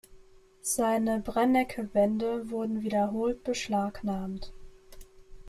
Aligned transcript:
Seine 0.63 1.19
Brennecke-Bände 1.19 2.49
wurden 2.49 2.81
wiederholt 2.81 3.43
beschlagnahmt. 3.43 4.51